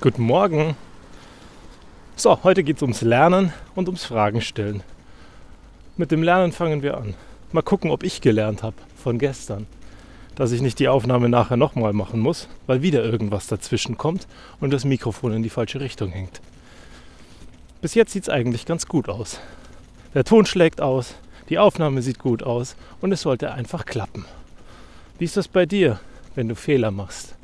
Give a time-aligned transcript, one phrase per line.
[0.00, 0.76] Guten Morgen.
[2.16, 4.82] So, heute geht es ums Lernen und ums Fragen stellen.
[5.96, 7.14] Mit dem Lernen fangen wir an.
[7.52, 9.66] Mal gucken, ob ich gelernt habe von gestern.
[10.34, 14.26] Dass ich nicht die Aufnahme nachher nochmal machen muss, weil wieder irgendwas dazwischen kommt
[14.60, 16.42] und das Mikrofon in die falsche Richtung hängt.
[17.80, 19.40] Bis jetzt sieht es eigentlich ganz gut aus.
[20.12, 21.14] Der Ton schlägt aus,
[21.48, 24.26] die Aufnahme sieht gut aus und es sollte einfach klappen.
[25.18, 26.00] Wie ist das bei dir,
[26.34, 27.36] wenn du Fehler machst?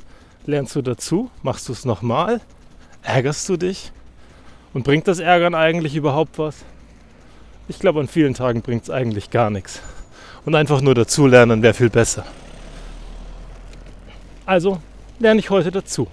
[0.45, 1.29] Lernst du dazu?
[1.43, 2.41] Machst du es nochmal?
[3.03, 3.91] Ärgerst du dich?
[4.73, 6.55] Und bringt das Ärgern eigentlich überhaupt was?
[7.67, 9.81] Ich glaube, an vielen Tagen bringt es eigentlich gar nichts.
[10.43, 12.25] Und einfach nur dazulernen wäre viel besser.
[14.45, 14.79] Also
[15.19, 16.07] lerne ich heute dazu.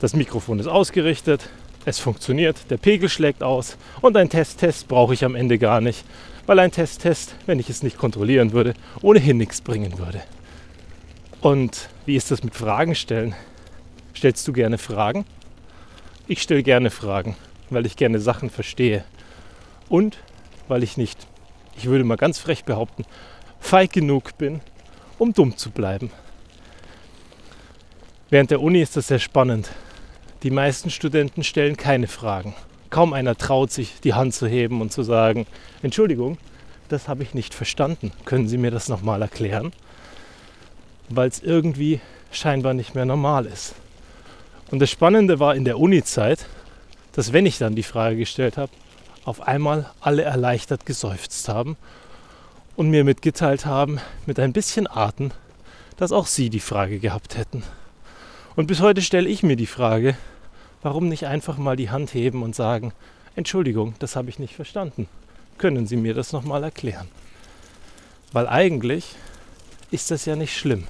[0.00, 1.48] Das Mikrofon ist ausgerichtet,
[1.84, 6.04] es funktioniert, der Pegel schlägt aus und ein Test-Test brauche ich am Ende gar nicht,
[6.46, 10.22] weil ein Test-Test, wenn ich es nicht kontrollieren würde, ohnehin nichts bringen würde.
[11.42, 13.34] Und wie ist das mit Fragen stellen?
[14.16, 15.24] Stellst du gerne Fragen?
[16.28, 17.34] Ich stelle gerne Fragen,
[17.68, 19.04] weil ich gerne Sachen verstehe.
[19.88, 20.18] Und
[20.68, 21.26] weil ich nicht,
[21.76, 23.04] ich würde mal ganz frech behaupten,
[23.58, 24.60] feig genug bin,
[25.18, 26.12] um dumm zu bleiben.
[28.30, 29.68] Während der Uni ist das sehr spannend.
[30.44, 32.54] Die meisten Studenten stellen keine Fragen.
[32.88, 35.46] Kaum einer traut sich, die Hand zu heben und zu sagen,
[35.82, 36.38] Entschuldigung,
[36.88, 38.12] das habe ich nicht verstanden.
[38.26, 39.72] Können Sie mir das nochmal erklären?
[41.16, 43.74] Weil es irgendwie scheinbar nicht mehr normal ist.
[44.70, 46.46] Und das Spannende war in der Uni-Zeit,
[47.12, 48.72] dass wenn ich dann die Frage gestellt habe,
[49.24, 51.76] auf einmal alle erleichtert geseufzt haben
[52.74, 55.30] und mir mitgeteilt haben, mit ein bisschen Atem,
[55.96, 57.62] dass auch sie die Frage gehabt hätten.
[58.56, 60.16] Und bis heute stelle ich mir die Frage,
[60.82, 62.92] warum nicht einfach mal die Hand heben und sagen,
[63.36, 65.08] Entschuldigung, das habe ich nicht verstanden.
[65.58, 67.08] Können Sie mir das nochmal erklären?
[68.32, 69.14] Weil eigentlich
[69.90, 70.84] ist das ja nicht schlimm.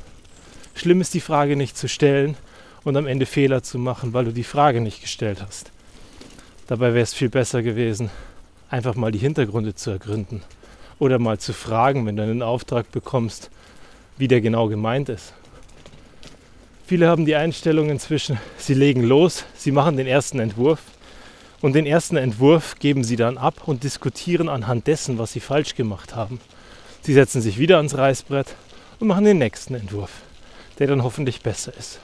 [0.74, 2.36] Schlimm ist die Frage nicht zu stellen
[2.84, 5.70] und am Ende Fehler zu machen, weil du die Frage nicht gestellt hast.
[6.66, 8.10] Dabei wäre es viel besser gewesen,
[8.70, 10.42] einfach mal die Hintergründe zu ergründen
[10.98, 13.50] oder mal zu fragen, wenn du einen Auftrag bekommst,
[14.16, 15.34] wie der genau gemeint ist.
[16.86, 20.80] Viele haben die Einstellung inzwischen, sie legen los, sie machen den ersten Entwurf
[21.60, 25.74] und den ersten Entwurf geben sie dann ab und diskutieren anhand dessen, was sie falsch
[25.74, 26.40] gemacht haben.
[27.02, 28.54] Sie setzen sich wieder ans Reißbrett
[28.98, 30.10] und machen den nächsten Entwurf
[30.78, 32.00] der dann hoffentlich besser ist.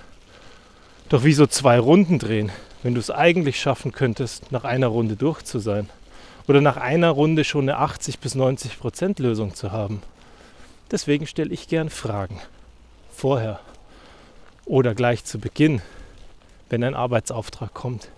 [1.08, 2.52] Doch wieso zwei Runden drehen,
[2.82, 5.88] wenn du es eigentlich schaffen könntest, nach einer Runde durch zu sein?
[6.46, 10.02] Oder nach einer Runde schon eine 80 bis 90 Prozent Lösung zu haben?
[10.90, 12.40] Deswegen stelle ich gern Fragen.
[13.14, 13.60] Vorher.
[14.64, 15.82] Oder gleich zu Beginn,
[16.70, 18.08] wenn ein Arbeitsauftrag kommt.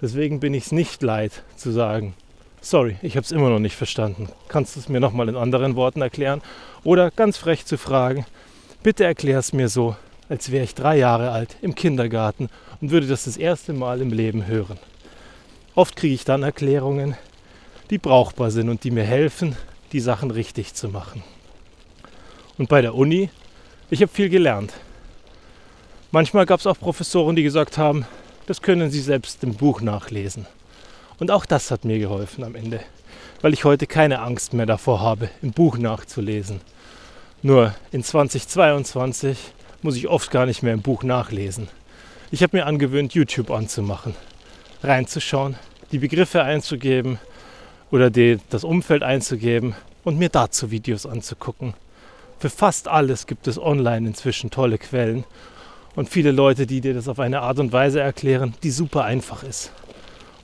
[0.00, 2.14] Deswegen bin ich es nicht leid zu sagen,
[2.60, 4.28] sorry, ich habe es immer noch nicht verstanden.
[4.48, 6.42] Kannst du es mir nochmal in anderen Worten erklären?
[6.84, 8.26] Oder ganz frech zu fragen,
[8.86, 9.96] Bitte erklär es mir so,
[10.28, 12.48] als wäre ich drei Jahre alt im Kindergarten
[12.80, 14.78] und würde das das erste Mal im Leben hören.
[15.74, 17.16] Oft kriege ich dann Erklärungen,
[17.90, 19.56] die brauchbar sind und die mir helfen,
[19.90, 21.24] die Sachen richtig zu machen.
[22.58, 23.28] Und bei der Uni,
[23.90, 24.72] ich habe viel gelernt.
[26.12, 28.06] Manchmal gab es auch Professoren, die gesagt haben,
[28.46, 30.46] das können Sie selbst im Buch nachlesen.
[31.18, 32.78] Und auch das hat mir geholfen am Ende,
[33.40, 36.60] weil ich heute keine Angst mehr davor habe, im Buch nachzulesen.
[37.42, 39.36] Nur in 2022
[39.82, 41.68] muss ich oft gar nicht mehr im Buch nachlesen.
[42.30, 44.14] Ich habe mir angewöhnt, YouTube anzumachen,
[44.82, 45.56] reinzuschauen,
[45.92, 47.18] die Begriffe einzugeben
[47.90, 51.74] oder die, das Umfeld einzugeben und mir dazu Videos anzugucken.
[52.38, 55.24] Für fast alles gibt es online inzwischen tolle Quellen
[55.94, 59.42] und viele Leute, die dir das auf eine Art und Weise erklären, die super einfach
[59.42, 59.72] ist.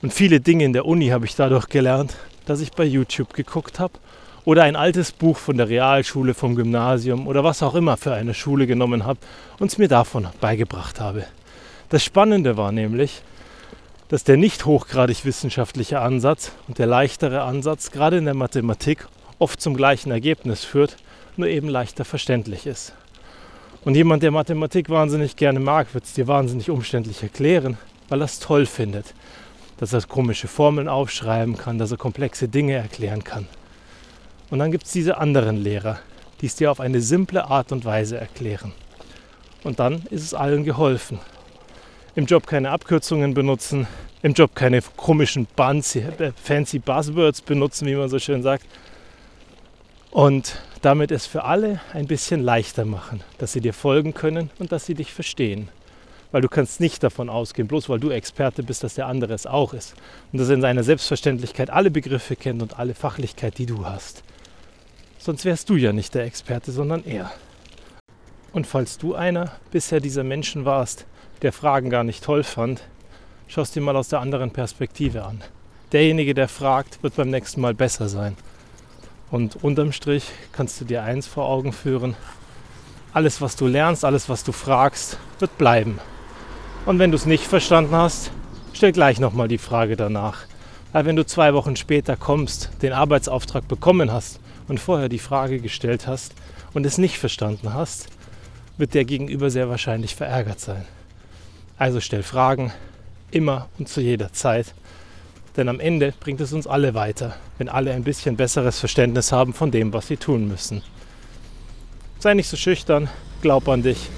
[0.02, 3.80] Und viele Dinge in der Uni habe ich dadurch gelernt, dass ich bei YouTube geguckt
[3.80, 3.94] habe
[4.44, 8.34] oder ein altes Buch von der Realschule, vom Gymnasium oder was auch immer für eine
[8.34, 9.20] Schule genommen habe
[9.58, 11.24] und es mir davon beigebracht habe.
[11.90, 13.22] Das Spannende war nämlich,
[14.08, 19.06] dass der nicht hochgradig wissenschaftliche Ansatz und der leichtere Ansatz gerade in der Mathematik
[19.38, 20.96] oft zum gleichen Ergebnis führt,
[21.36, 22.92] nur eben leichter verständlich ist.
[23.84, 27.78] Und jemand, der Mathematik wahnsinnig gerne mag, wird es dir wahnsinnig umständlich erklären,
[28.08, 29.14] weil er es toll findet,
[29.78, 33.48] dass er komische Formeln aufschreiben kann, dass er komplexe Dinge erklären kann.
[34.52, 35.98] Und dann gibt es diese anderen Lehrer,
[36.42, 38.74] die es dir auf eine simple Art und Weise erklären.
[39.64, 41.18] Und dann ist es allen geholfen.
[42.16, 43.86] Im Job keine Abkürzungen benutzen,
[44.20, 48.66] im Job keine komischen äh, fancy Buzzwords benutzen, wie man so schön sagt.
[50.10, 54.70] Und damit es für alle ein bisschen leichter machen, dass sie dir folgen können und
[54.70, 55.70] dass sie dich verstehen.
[56.30, 59.46] Weil du kannst nicht davon ausgehen, bloß weil du Experte bist, dass der andere es
[59.46, 59.94] auch ist.
[60.30, 64.22] Und dass er in seiner Selbstverständlichkeit alle Begriffe kennt und alle Fachlichkeit, die du hast.
[65.22, 67.30] Sonst wärst du ja nicht der Experte, sondern er.
[68.52, 71.06] Und falls du einer bisher dieser Menschen warst,
[71.42, 72.82] der Fragen gar nicht toll fand,
[73.54, 75.42] Schau es dir mal aus der anderen Perspektive an.
[75.92, 78.34] Derjenige, der fragt, wird beim nächsten Mal besser sein.
[79.30, 82.16] Und unterm Strich kannst du dir eins vor Augen führen.
[83.12, 85.98] Alles, was du lernst, alles, was du fragst, wird bleiben.
[86.86, 88.30] Und wenn du es nicht verstanden hast,
[88.72, 90.46] stell gleich nochmal die Frage danach.
[90.92, 95.60] Weil wenn du zwei Wochen später kommst, den Arbeitsauftrag bekommen hast und vorher die Frage
[95.60, 96.34] gestellt hast
[96.72, 98.08] und es nicht verstanden hast,
[98.78, 100.84] wird der Gegenüber sehr wahrscheinlich verärgert sein.
[101.78, 102.72] Also stell Fragen
[103.30, 104.74] immer und zu jeder Zeit,
[105.56, 109.52] denn am Ende bringt es uns alle weiter, wenn alle ein bisschen besseres Verständnis haben
[109.52, 110.82] von dem, was sie tun müssen.
[112.18, 113.08] Sei nicht so schüchtern,
[113.42, 114.08] glaub an dich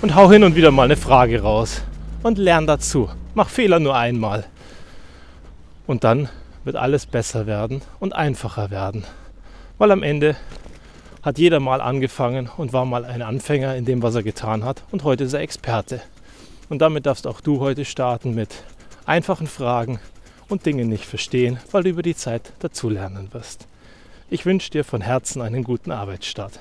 [0.00, 1.82] und hau hin und wieder mal eine Frage raus
[2.22, 3.10] und lern dazu.
[3.34, 4.44] Mach Fehler nur einmal.
[5.86, 6.28] Und dann
[6.64, 9.04] wird alles besser werden und einfacher werden.
[9.78, 10.36] Weil am Ende
[11.22, 14.82] hat jeder mal angefangen und war mal ein Anfänger in dem, was er getan hat.
[14.90, 16.00] Und heute ist er Experte.
[16.68, 18.64] Und damit darfst auch du heute starten mit
[19.06, 20.00] einfachen Fragen
[20.48, 23.68] und Dinge nicht verstehen, weil du über die Zeit dazulernen wirst.
[24.30, 26.58] Ich wünsche dir von Herzen einen guten Arbeitsstart.